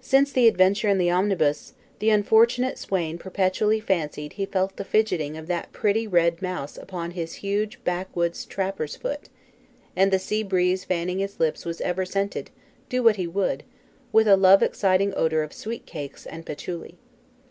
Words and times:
Since 0.00 0.32
the 0.32 0.48
adventure 0.48 0.88
in 0.88 0.96
the 0.96 1.10
omnibus, 1.10 1.74
the 1.98 2.08
unfortunate 2.08 2.78
swain 2.78 3.18
perpetually 3.18 3.78
fancied 3.78 4.32
he 4.32 4.46
felt 4.46 4.78
the 4.78 4.86
fidgeting 4.86 5.36
of 5.36 5.48
that 5.48 5.70
pretty 5.70 6.06
red 6.06 6.40
mouse 6.40 6.78
upon 6.78 7.10
his 7.10 7.34
huge 7.44 7.84
backwoods 7.84 8.46
trapper's 8.46 8.96
foot; 8.96 9.28
and 9.94 10.10
the 10.10 10.18
sea 10.18 10.42
breeze 10.42 10.84
fanning 10.84 11.18
his 11.18 11.38
lips 11.40 11.66
was 11.66 11.82
ever 11.82 12.06
scented, 12.06 12.48
do 12.88 13.02
what 13.02 13.16
he 13.16 13.26
would, 13.26 13.64
with 14.12 14.26
a 14.26 14.34
love 14.38 14.62
exciting 14.62 15.12
odour 15.14 15.42
of 15.42 15.52
sweet 15.52 15.84
cakes 15.84 16.24
and 16.24 16.46
patchouli. 16.46 16.94